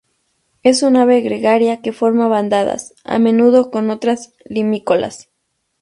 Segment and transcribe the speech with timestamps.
[0.63, 5.29] Es un ave gregaria que forma bandadas, a menudo con otras limícolas.